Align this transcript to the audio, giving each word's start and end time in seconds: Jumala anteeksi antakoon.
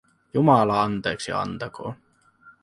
Jumala 0.33 0.81
anteeksi 0.83 1.31
antakoon. 1.41 1.93